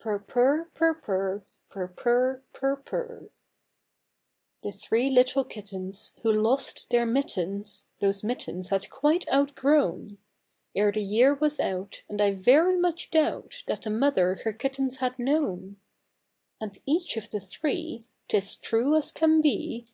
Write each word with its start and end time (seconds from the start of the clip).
Purr, 0.00 0.18
purr, 0.18 0.64
purr, 0.74 0.92
purr, 0.92 1.44
Purr, 1.70 1.88
purr, 1.96 2.42
purr, 2.52 2.76
purr. 2.76 3.30
THE 4.62 4.70
THREE 4.70 5.08
LITTLE 5.08 5.44
KITTENS. 5.44 6.10
The 6.14 6.20
three 6.20 6.20
little 6.20 6.20
kittens 6.20 6.20
who 6.20 6.30
lost 6.42 6.86
their 6.90 7.06
mittens, 7.06 7.86
Those 7.98 8.22
mittens 8.22 8.68
had 8.68 8.90
quite 8.90 9.26
out 9.30 9.54
grown 9.54 10.18
Ere 10.76 10.92
the 10.92 11.00
year 11.02 11.32
was 11.32 11.58
out, 11.58 12.02
and 12.06 12.20
I 12.20 12.34
very 12.34 12.76
much 12.76 13.10
doubt 13.10 13.62
That 13.66 13.80
the 13.80 13.88
mother 13.90 14.40
her 14.44 14.52
kittens 14.52 14.98
had 14.98 15.18
known; 15.18 15.78
And 16.60 16.78
each 16.84 17.16
of 17.16 17.30
the 17.30 17.40
three— 17.40 18.04
tis 18.28 18.56
true 18.56 18.94
as 18.94 19.10
can 19.10 19.40
be 19.40 19.86